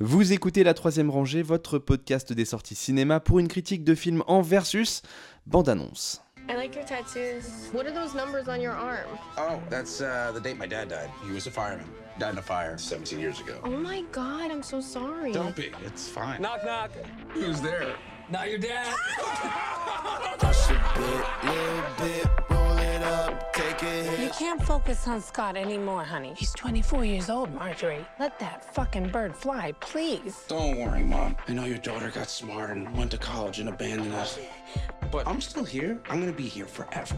[0.00, 4.24] Vous écoutez La Troisième Rangée, votre podcast des sorties cinéma pour une critique de film
[4.26, 5.02] en versus
[5.46, 6.20] bande-annonce.
[6.48, 7.70] I like your tattoos.
[7.72, 9.06] What are those numbers on your arm?
[9.38, 11.10] Oh, that's uh, the date my dad died.
[11.24, 11.86] He was a fireman.
[12.18, 13.60] Died in a fire 17 years ago.
[13.62, 15.30] Oh my god, I'm so sorry.
[15.30, 15.70] Don't be.
[15.86, 16.42] It's fine.
[16.42, 16.90] Knock, knock.
[17.28, 17.94] Who's there?
[18.28, 18.92] Not your dad.
[23.82, 26.32] You can't focus on Scott anymore, honey.
[26.36, 28.06] He's 24 years old, Marjorie.
[28.20, 30.44] Let that fucking bird fly, please.
[30.48, 31.34] Don't worry, Mom.
[31.48, 34.38] I know your daughter got smart and went to college and abandoned us.
[35.10, 36.00] But I'm still here.
[36.08, 37.16] I'm gonna be here forever.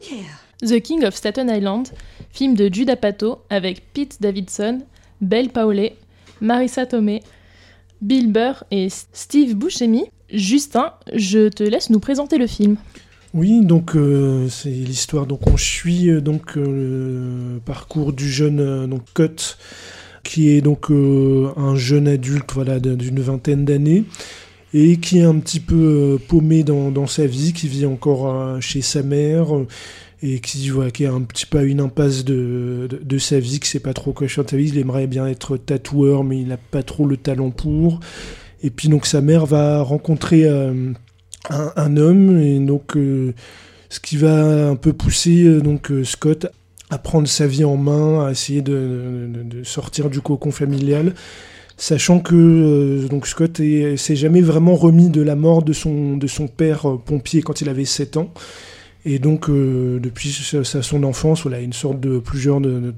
[0.00, 0.24] Yeah.
[0.60, 1.92] The King of Staten Island,
[2.30, 4.86] film de Judah Pato avec Pete Davidson,
[5.20, 5.98] Belle Paolé,
[6.40, 7.22] Marissa Tomei,
[8.02, 10.10] Bill Burr et Steve Buscemi.
[10.30, 12.76] Justin, je te laisse nous présenter le film.
[13.36, 15.26] Oui, donc euh, c'est l'histoire.
[15.26, 19.02] Donc on suit euh, donc euh, le parcours du jeune donc
[20.22, 24.04] qui est donc un jeune adulte, voilà, d'une vingtaine d'années,
[24.74, 29.04] et qui est un petit peu paumé dans, sa vie, qui vit encore chez sa
[29.04, 29.46] mère.
[30.22, 32.88] et qui, voilà, qui est un petit peu une impasse de,
[33.18, 34.68] sa vie, qui sait pas trop quoi faire de sa vie.
[34.68, 38.00] Il aimerait bien être tatoueur, mais il n'a pas trop le talent pour.
[38.64, 40.44] Et puis donc sa mère va rencontrer
[41.50, 43.32] un, un homme, et donc euh,
[43.88, 46.46] ce qui va un peu pousser euh, donc euh, Scott
[46.90, 49.30] à prendre sa vie en main, à essayer de,
[49.64, 51.14] sortir du cocon familial,
[51.76, 56.16] sachant que euh, donc Scott est- s'est jamais vraiment remis de la mort de son,
[56.16, 58.32] de son père pompier quand il avait 7 ans.
[59.08, 60.30] Et donc, depuis
[60.64, 62.92] sa, son enfance, voilà, une sorte de plusieurs de,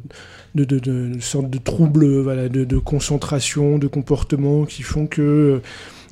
[0.55, 5.61] de, sorte de troubles voilà, de, concentration, de comportement qui font que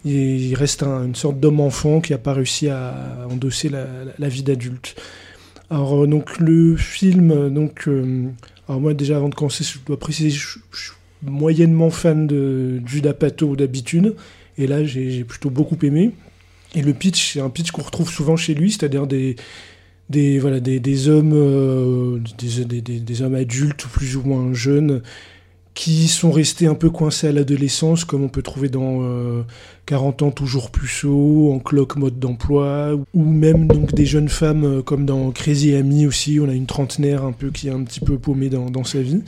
[0.06, 4.94] il reste un- une sorte d'homme-enfant qui n'a pas réussi à endosser la, vie d'adulte.
[5.68, 8.26] Alors, euh, donc, le film, euh, donc, euh,
[8.68, 12.80] alors moi, déjà, avant de commencer, je dois préciser, je, je suis moyennement fan de
[12.86, 14.14] Judah Pato d'habitude,
[14.58, 16.12] et là, j'ai plutôt beaucoup aimé.
[16.74, 19.36] Et le pitch, c'est un pitch qu'on retrouve souvent chez lui, c'est-à-dire des,
[20.38, 25.02] voilà, des, hommes, des- des hommes adultes, plus ou moins jeunes,
[25.76, 29.42] qui sont restés un peu coincés à l'adolescence, comme on peut trouver dans euh,
[29.84, 34.64] 40 ans toujours plus chaud, en cloque mode d'emploi, ou même donc des jeunes femmes
[34.64, 37.82] euh, comme dans Crazy Amy aussi, on a une trentenaire un peu qui est un
[37.84, 39.20] petit peu paumée dans, dans sa vie.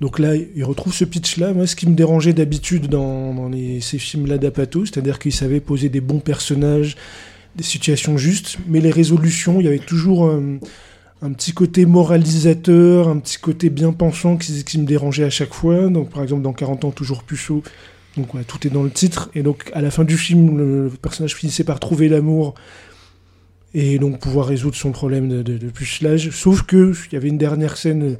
[0.00, 1.52] Donc là, il retrouve ce pitch-là.
[1.52, 5.60] Moi, ce qui me dérangeait d'habitude dans, dans les- ces films-là d'Apato, c'est-à-dire qu'il savait
[5.60, 6.96] poser des bons personnages,
[7.54, 10.58] des situations justes, mais les résolutions, il y avait toujours euh,
[11.22, 15.88] un petit côté moralisateur, un petit côté bien pensant qui, me dérangeait à chaque fois.
[15.88, 17.62] Donc, par exemple, dans 40 ans, toujours plus chaud.
[18.16, 19.30] Donc, tout est dans le titre.
[19.34, 22.54] Et donc, à la fin du film, le, personnage finissait par trouver l'amour
[23.74, 26.30] et donc pouvoir résoudre son problème de, de, pucelage.
[26.30, 28.18] Sauf que il y avait une dernière scène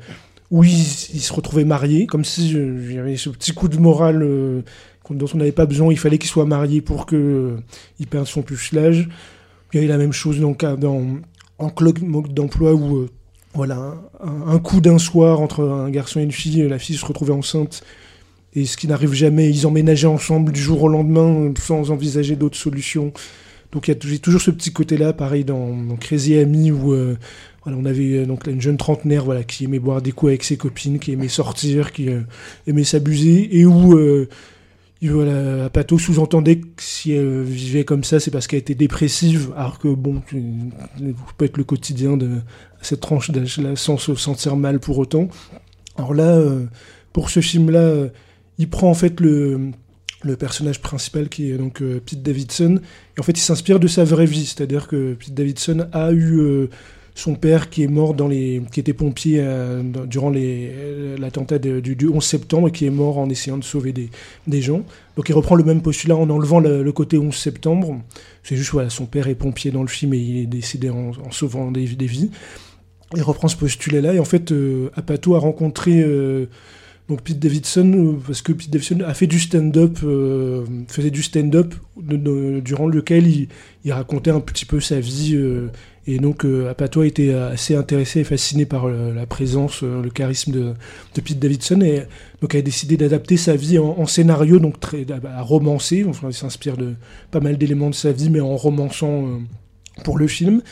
[0.50, 3.78] où il, se retrouvait marié, comme si euh, il y avait ce petit coup de
[3.78, 4.62] morale euh,
[5.10, 5.90] dont on n'avait pas besoin.
[5.90, 9.08] Il fallait qu'il soit marié pour que euh, perde son pucelage.
[9.72, 11.02] Il y avait la même chose à- dans
[11.62, 12.00] en cloque
[12.32, 13.10] d'emploi où euh,
[13.54, 17.32] voilà un, coup d'un soir entre un garçon et une fille, la fille se retrouvait
[17.32, 17.82] enceinte
[18.54, 22.36] et ce qui n'arrive jamais, ils emménageaient ensemble du jour au lendemain euh, sans envisager
[22.36, 23.12] d'autres solutions.
[23.72, 27.16] Donc il y a toujours ce petit côté-là, pareil dans, Crazy Amy où euh,
[27.64, 30.98] on avait donc une jeune trentenaire voilà, qui aimait boire des coups avec ses copines,
[30.98, 32.10] qui aimait sortir, qui
[32.66, 33.96] aimait s'abuser, et où
[35.08, 39.80] voilà, Apato sous-entendait que si elle vivait comme ça, c'est parce qu'elle était dépressive, alors
[39.80, 40.36] que bon, ça
[41.36, 42.38] peut être le quotidien de
[42.82, 45.28] cette tranche d'âge-là sans se sentir mal pour autant.
[45.96, 46.66] Alors là, euh,
[47.12, 48.08] pour ce film-là, euh,
[48.58, 49.72] il prend en fait le,
[50.22, 52.80] le personnage principal qui est donc euh, Pete Davidson,
[53.16, 56.68] et en fait il s'inspire de sa vraie vie, c'est-à-dire que Pete Davidson a eu
[57.14, 61.94] son père qui est mort dans les, qui était pompier euh, durant euh, l'attentat du,
[61.94, 64.08] du 11 septembre et qui est mort en essayant de sauver des,
[64.46, 64.82] des gens.
[65.16, 68.00] Donc il reprend le même postulat en enlevant le, côté 11 septembre.
[68.42, 71.10] C'est juste voilà, son père est pompier dans le film et il est décédé en,
[71.10, 72.30] en sauvant des, des vies.
[73.14, 76.46] Il reprend ce postulat-là et en fait euh, Apato a rencontré euh,
[77.08, 79.98] donc Pete Davidson euh, parce que Pete Davidson a fait du stand-up,
[80.88, 83.48] faisait du stand-up durant lequel il,
[83.84, 85.38] il racontait un petit peu sa vie
[86.06, 90.02] et donc euh, Apato a été assez intéressé et fasciné par euh, la présence, euh,
[90.02, 90.72] le charisme de,
[91.14, 92.02] de Pete Davidson et
[92.40, 96.04] donc a décidé d'adapter sa vie en, scénario donc très à romancer.
[96.08, 96.94] Enfin, il s'inspire de
[97.30, 99.38] pas mal d'éléments de sa vie mais en romançant euh,
[100.04, 100.62] pour le film.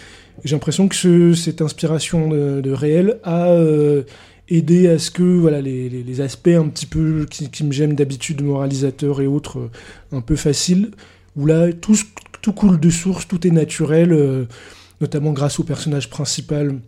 [0.45, 4.03] J'ai l'impression que ce- cette inspiration de, réel a euh,
[4.49, 9.21] aidé à ce que voilà, les, aspects un petit peu qui, me gênent d'habitude, moralisateurs
[9.21, 9.71] et autres, euh,
[10.17, 10.91] un peu faciles,
[11.37, 11.97] où là, tout,
[12.43, 14.45] tout coule de source, tout est naturel, euh,
[15.01, 16.81] notamment grâce au personnage principal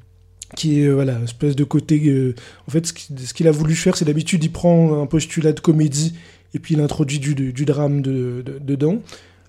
[0.57, 2.01] qui est euh, voilà, une espèce de côté...
[2.07, 2.35] euh,
[2.69, 6.15] en fait, ce qu'il a voulu faire, c'est d'habitude, il prend un postulat de comédie
[6.55, 8.99] et puis il introduit du, du, drame de, dedans.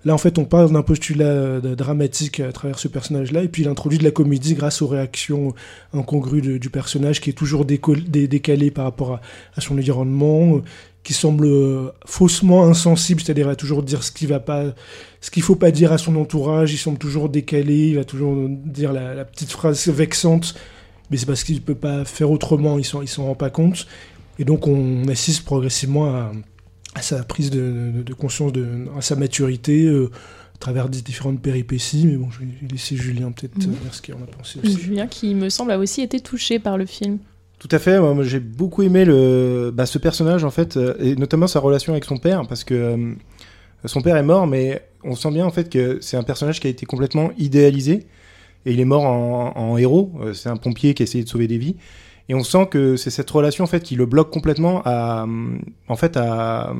[0.06, 3.68] Là, en fait, on parle d'un postulat dramatique à travers ce personnage-là, et puis il
[3.68, 5.54] introduit de la comédie grâce aux réactions
[5.92, 9.20] incongrues du personnage, qui est toujours décalé par rapport
[9.56, 10.60] à, son environnement,
[11.04, 14.74] qui semble euh, faussement insensible, c'est-à-dire à toujours dire ce qu'il va pas,
[15.20, 16.72] ce qu'il faut pas dire à son entourage.
[16.72, 20.54] Il semble toujours décalé, il va toujours dire la, petite phrase vexante,
[21.10, 22.78] mais c'est parce qu'il peut pas faire autrement.
[22.78, 23.86] Il s'en, il s'en rend pas compte,
[24.38, 26.32] et donc on assiste progressivement à
[26.94, 30.10] à sa prise de, conscience, de, à sa maturité, euh,
[30.54, 32.06] à travers des différentes péripéties.
[32.06, 33.74] Mais bon, je vais laisser Julien peut-être mhm.
[33.74, 34.80] dire ce qu'il en a pensé aussi.
[34.80, 37.18] Julien qui me semble a aussi été touché par le film.
[37.66, 41.16] Tout à fait, moi, j'ai beaucoup aimé le, bah, ce personnage en fait, euh, et
[41.16, 43.14] notamment sa relation avec son père, parce que euh,
[43.86, 46.66] son père est mort, mais on sent bien en fait que c'est un personnage qui
[46.66, 48.06] a été complètement idéalisé,
[48.66, 51.56] et il est mort en, héros, c'est un pompier qui a essayé de sauver des
[51.56, 51.76] vies,
[52.28, 55.26] et on sent que c'est cette relation en fait qui le bloque complètement à,
[55.88, 56.74] en fait, à,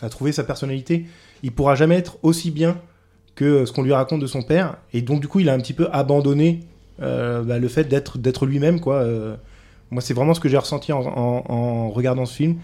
[0.00, 1.04] à trouver sa personnalité.
[1.42, 2.78] Il pourra jamais être aussi bien
[3.34, 4.78] que ce qu'on lui raconte de son père.
[4.94, 6.60] Et donc du coup, il a un petit peu abandonné
[7.02, 8.96] euh, bah, le fait d'être d'être lui-même quoi.
[8.96, 9.36] Euh,
[9.92, 12.56] moi, c'est vraiment ce que j'ai ressenti en, regardant ce film.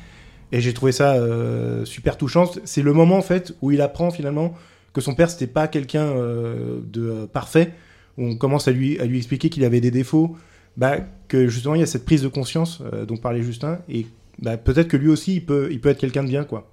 [0.50, 2.50] Et j'ai trouvé ça euh, super touchant.
[2.64, 4.54] C'est le moment en fait où il apprend finalement
[4.94, 7.74] que son père c'était pas quelqu'un de parfait.
[8.16, 10.36] On commence à lui à lui expliquer qu'il avait des défauts,
[10.78, 14.06] bah, que justement il y a cette prise de conscience euh, dont parlait Justin et
[14.40, 16.70] bah, peut-être que lui aussi il peut, il peut être quelqu'un de bien quoi.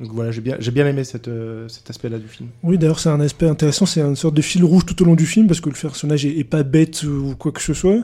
[0.00, 2.48] Donc voilà, j'ai bien, j'ai bien aimé euh, cet aspect-là du film.
[2.62, 5.14] Oui, d'ailleurs, c'est un aspect intéressant, c'est une sorte de fil rouge tout au long
[5.14, 7.98] du film, parce que le personnage est, pas bête ou quoi que ce soit,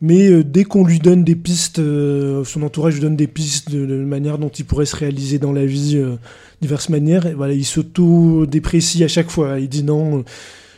[0.00, 1.80] mais euh, dès qu'on lui donne des pistes,
[2.44, 5.52] son entourage lui donne des pistes de, la manière dont il pourrait se réaliser dans
[5.52, 6.00] la vie,
[6.60, 9.58] diverses manières, et voilà, il s'auto-déprécie à chaque fois.
[9.58, 10.24] Il dit non,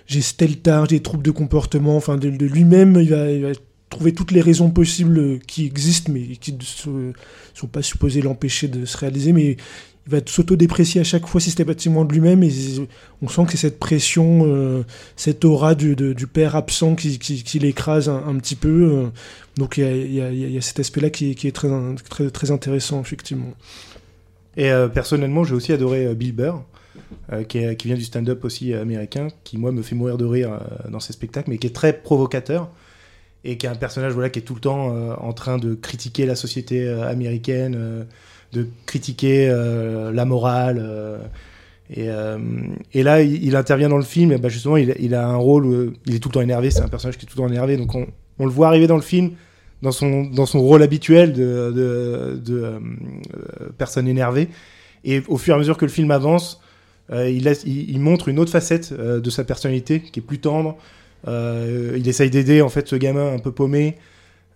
[0.06, 3.52] j'ai tel tard, j'ai des troubles de comportement, enfin de, lui-même, il va,
[3.90, 7.12] trouver toutes les raisons possibles qui existent, mais qui ne
[7.54, 9.56] sont pas supposées l'empêcher de se réaliser, mais
[10.10, 12.50] va s'auto-déprécier à chaque fois systématiquement de lui-même, et
[13.22, 14.84] on sent que c'est cette pression, euh,
[15.16, 15.94] cette aura du,
[16.26, 19.08] père absent qui, l'écrase un, petit peu, euh.
[19.56, 23.52] donc il y, a, cet aspect-là qui, est très, intéressant, effectivement.
[24.56, 26.62] Et euh, personnellement, j'ai aussi adoré Bill Burr.
[27.32, 31.00] Euh, qui, vient du stand-up aussi américain, qui moi me fait mourir de rire dans
[31.00, 32.68] ses spectacles, mais qui est très provocateur
[33.42, 36.26] et qui est un personnage voilà qui est tout le temps en train de critiquer
[36.26, 38.06] la société américaine,
[38.52, 41.20] de critiquer la morale.
[41.94, 42.08] Et,
[42.92, 45.66] et, là, il, intervient dans le film, et bah justement, il, il, a un rôle
[45.66, 47.48] où il est tout le temps énervé, c'est un personnage qui est tout le temps
[47.48, 48.06] énervé, donc on,
[48.38, 49.32] on, le voit arriver dans le film
[49.82, 51.72] dans son, dans son rôle habituel de,
[52.44, 52.80] de,
[53.78, 54.48] personne énervée.
[55.04, 56.60] Et au fur et à mesure que le film avance,
[57.10, 60.76] euh, il, montre une autre facette euh, de sa personnalité qui est plus tendre.
[61.26, 63.96] Euh, il essaye d'aider en fait ce gamin un peu paumé.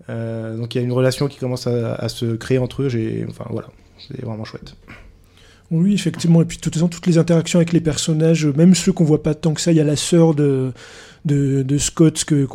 [0.09, 2.89] Donc il y a une relation qui commence à, se créer entre eux.
[3.29, 3.69] Enfin voilà,
[3.99, 4.75] c'est vraiment chouette.
[5.71, 6.43] Oui, effectivement.
[6.43, 9.23] Et puis, de toute façon, toutes les interactions avec les personnages, même ceux qu'on voit
[9.23, 10.73] pas tant que ça, il y a la sœur de,
[11.25, 12.47] de, Scott que,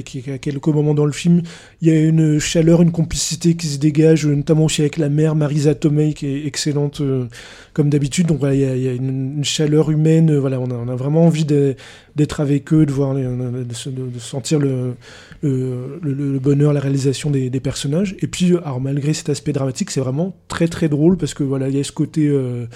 [0.00, 1.42] qui, à quelques moments dans le film.
[1.82, 5.34] Il y a une chaleur, une complicité qui se dégage, notamment aussi avec la mère
[5.34, 7.26] Marisa Tomei qui est excellente euh,
[7.74, 8.26] comme d'habitude.
[8.26, 10.30] Donc il, y a, une, chaleur humaine.
[10.30, 14.58] Euh, voilà, on a, on a vraiment envie d'être avec eux, de voir, de, sentir
[14.58, 14.94] le,
[15.42, 18.16] le, bonheur, la réalisation des, personnages.
[18.20, 21.68] Et puis, alors malgré cet aspect dramatique, c'est vraiment très très drôle parce que voilà,
[21.68, 22.66] il y a ce côté euh,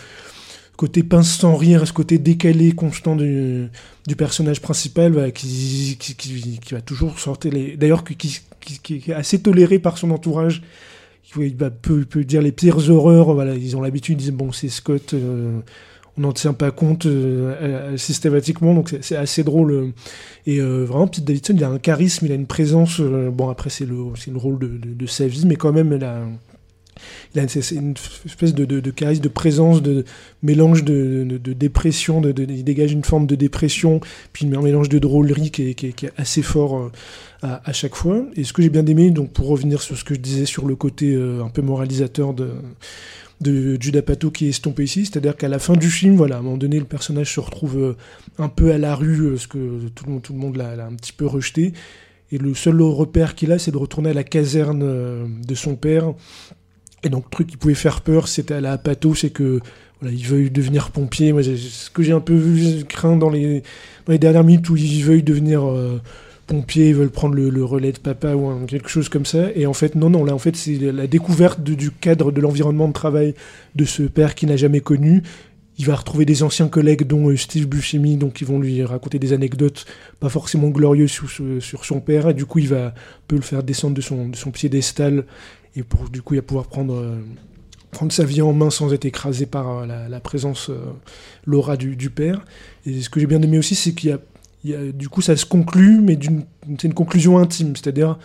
[0.80, 3.68] côté pince sans rire, ce côté décalé constant du,
[4.06, 7.76] du personnage principal qui, qui, qui, va toujours sortir les.
[7.76, 10.62] D'ailleurs, qui, qui, est assez toléré par son entourage.
[11.36, 13.34] Il peut, peut, dire les pires horreurs.
[13.34, 15.60] Voilà, ils ont l'habitude, ils disent bon, c'est Scott, euh,
[16.16, 19.92] on n'en tient pas compte euh, euh, systématiquement, donc c'est assez drôle.
[20.46, 23.02] Et vraiment, Pete Davidson, il a un charisme, il a une présence.
[23.02, 26.04] bon, après, c'est le, le rôle de, de, de, sa vie, mais quand même, elle
[26.04, 26.22] a
[27.34, 27.94] il a une,
[28.26, 30.04] espèce de, de, de, charisme, de présence, de
[30.42, 34.00] mélange de, dépression, il dégage une forme de dépression,
[34.32, 36.90] puis un mélange de drôlerie qui est, assez fort euh,
[37.42, 38.24] à, chaque fois.
[38.36, 40.66] Et ce que j'ai bien aimé, donc pour revenir sur ce que je disais sur
[40.66, 42.50] le côté euh, un peu moralisateur de,
[43.40, 46.42] de Pato qui est estompé ici, c'est-à-dire qu'à la fin du film, voilà, à un
[46.42, 47.96] moment donné, le personnage se retrouve euh,
[48.38, 51.72] un peu à la rue, ce que tout le monde l'a un petit peu rejeté.
[52.32, 54.84] Et le seul repère qu'il a, c'est de retourner à la caserne
[55.44, 56.14] de son père
[57.02, 59.60] et donc, le truc qui pouvait faire peur, c'était à la Pato, c'est que
[60.00, 61.32] voilà, il veuille devenir pompier.
[61.32, 63.62] Moi, ce que j'ai un peu vu, craint dans les,
[64.06, 66.00] dans les dernières minutes où il veuille devenir euh,
[66.46, 69.48] pompier, ils veulent prendre le, relais de papa ou quelque chose comme ça.
[69.54, 72.88] Et en fait, non, non, là, en fait, c'est la découverte du cadre de l'environnement
[72.88, 73.34] de travail
[73.76, 75.22] de ce père qui n'a jamais connu.
[75.78, 79.18] Il va retrouver des anciens collègues, dont euh, Steve Buscemi, donc qui vont lui raconter
[79.18, 79.86] des anecdotes
[80.18, 82.28] pas forcément glorieuses sur, sur, son père.
[82.28, 82.92] Et du coup, il va un
[83.26, 85.24] peu le faire descendre de son, de son piédestal
[85.76, 87.20] et pour du coup il va pouvoir prendre, euh,
[87.90, 90.70] prendre sa vie en main sans être écrasé par la, présence,
[91.46, 92.44] l'aura du, père.
[92.86, 94.18] Et ce que j'ai bien aimé aussi, c'est qu'il y a
[94.92, 96.18] du coup, ça se conclut, mais
[96.78, 98.18] c'est une conclusion intime, c'est-à-dire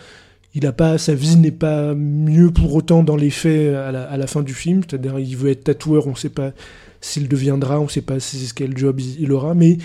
[0.54, 4.26] il a pas, sa vie n'est pas mieux pour autant dans les faits à la,
[4.26, 6.52] fin du film, c'est-à-dire il veut être tatoueur, on ne sait pas
[7.00, 9.76] s'il deviendra, on ne sait pas si, quel job il, aura, mais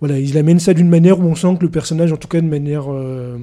[0.00, 2.40] voilà, il amène ça d'une manière où on sent que le personnage, en tout cas
[2.40, 3.38] de manière euh,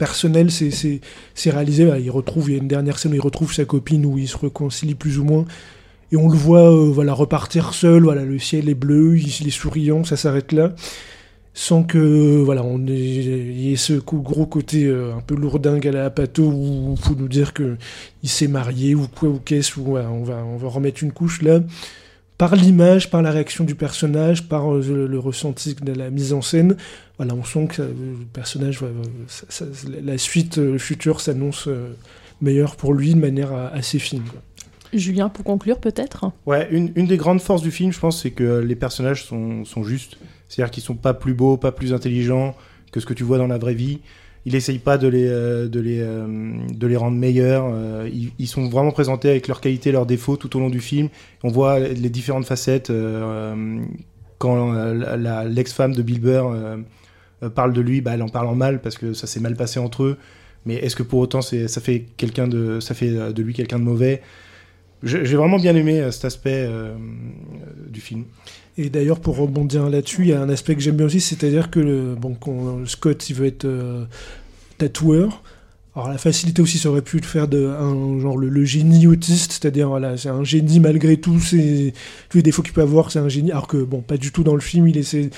[0.00, 1.88] personnelle, c'est réalisé.
[2.00, 4.26] il retrouve, il y a une dernière scène où il retrouve sa copine où il
[4.26, 5.44] se réconcilie plus ou moins.
[6.10, 9.50] Et on le voit euh, voilà, repartir seul, voilà, le ciel est bleu, il est
[9.50, 10.72] souriant, ça s'arrête là
[11.52, 16.04] sans que voilà on y ait ce gros côté euh, un peu lourdingue à la
[16.04, 17.76] Apato où il faut nous dire que
[18.22, 21.58] il s'est marié ou quoi ou qu'est-ce ou va on va remettre une couche là
[22.40, 26.40] par l'image par la réaction du personnage par euh, le, ressenti de la mise en
[26.40, 26.74] scène
[27.18, 28.80] voilà on sent que le personnage
[30.02, 31.94] la suite le futur s'annonce euh,
[32.40, 34.22] meilleur pour lui de manière assez fine
[34.92, 36.32] Julien, pour conclure peut-être?
[36.46, 39.64] Ouais, une, une, des grandes forces du film, je pense, c'est que les personnages sont,
[39.64, 40.18] sont justes.
[40.48, 42.56] C'est-à-dire qu'ils sont pas plus beaux, pas plus intelligents
[42.90, 44.00] que ce que tu vois dans la vraie vie.
[44.46, 46.26] Il essaye pas de les, euh, de les, euh,
[46.72, 47.70] de les rendre meilleurs.
[47.72, 51.08] Euh, ils, sont vraiment présentés avec leurs qualités, leurs défauts tout au long du film.
[51.42, 52.90] On voit les différentes facettes.
[54.38, 54.72] quand
[55.46, 56.20] l'ex-femme de Bill
[57.54, 59.78] parle de lui, bah, elle en parle en mal parce que ça s'est mal passé
[59.78, 60.18] entre eux.
[60.66, 63.84] Mais est-ce que pour autant ça fait quelqu'un de, ça fait de lui quelqu'un de
[63.84, 64.22] mauvais?
[65.02, 66.68] J'ai vraiment bien aimé cet aspect
[67.88, 68.24] du film.
[68.80, 71.70] Et d'ailleurs, pour rebondir là-dessus, il y a un aspect que j'aime bien aussi, c'est-à-dire
[71.70, 72.34] que bon,
[72.86, 74.04] Scott, il veut être euh,
[74.78, 75.42] tatoueur.
[75.94, 79.52] Alors la facilité aussi, ça aurait pu le faire de un genre le, génie autiste,
[79.52, 83.28] c'est-à-dire voilà, c'est un génie malgré tout, tous les défauts qu'il peut avoir, c'est un
[83.28, 83.50] génie.
[83.50, 85.30] Alors que bon, pas du tout dans le film, il essaie de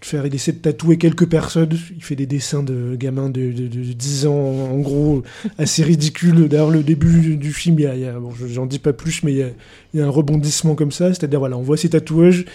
[0.00, 1.76] faire, il essaie de tatouer quelques personnes.
[1.94, 5.22] Il fait des dessins de gamins de, 10 ans, en gros,
[5.58, 6.48] assez ridicules.
[6.48, 8.14] D'ailleurs, le début du film, il y a,
[8.48, 9.48] j'en dis pas plus, mais il y, a,
[9.92, 12.46] il y a un rebondissement comme ça, c'est-à-dire voilà, on voit ses tatouages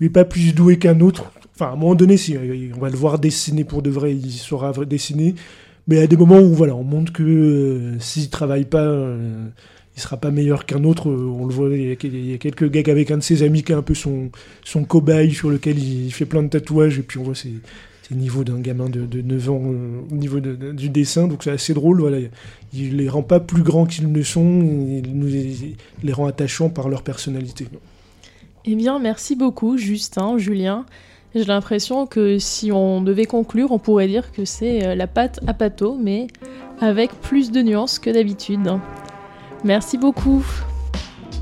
[0.00, 1.30] il n'est pas plus doué qu'un autre.
[1.54, 2.36] Enfin, à un moment donné, si
[2.74, 5.34] on va le voir dessiner pour de vrai, il saura dessiner.
[5.86, 8.64] Mais il y a des moments où voilà, on montre que euh, s'il ne travaille
[8.64, 9.48] pas, euh,
[9.96, 11.10] il sera pas meilleur qu'un autre.
[11.10, 13.72] Euh, on le voit, il y, a, quelques gags avec un de ses amis qui
[13.72, 14.30] est un peu son,
[14.88, 16.98] cobaye sur lequel il, fait plein de tatouages.
[16.98, 17.50] Et puis on voit c'est
[18.10, 19.62] le niveau d'un gamin de, 9 ans
[20.10, 21.28] au niveau du dessin.
[21.28, 22.00] Donc c'est assez drôle.
[22.00, 22.18] Voilà.
[22.72, 24.60] Il les rend pas plus grands qu'ils ne sont.
[25.04, 25.28] Il nous
[26.02, 27.66] les rend attachants par leur personnalité.
[28.66, 30.84] Eh bien, merci beaucoup, Justin, Julien.
[31.34, 35.40] J'ai l'impression que si on devait conclure, on pourrait dire que c'est euh, la pâte
[35.46, 36.26] à pâteau, mais
[36.80, 38.78] avec plus de nuances que d'habitude.
[39.64, 40.44] Merci beaucoup.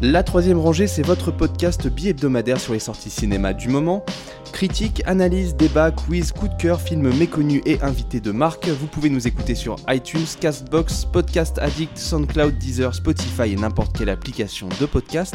[0.01, 4.05] La troisième rangée, c'est votre podcast bi-hebdomadaire sur les sorties cinéma du moment.
[4.53, 8.69] Critique, analyse, débat, quiz, coup de cœur, films méconnus et invités de marque.
[8.69, 14.11] Vous pouvez nous écouter sur iTunes, Castbox, Podcast Addict, SoundCloud, Deezer, Spotify et n'importe quelle
[14.11, 15.35] application de podcast.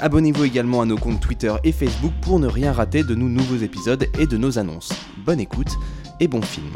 [0.00, 3.62] Abonnez-vous également à nos comptes Twitter et Facebook pour ne rien rater de nos nouveaux
[3.62, 4.92] épisodes et de nos annonces.
[5.26, 5.76] Bonne écoute
[6.20, 6.70] et bon film.